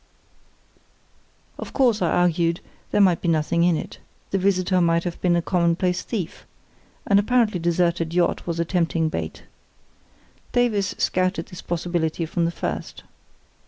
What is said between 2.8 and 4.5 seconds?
there might be nothing in it. The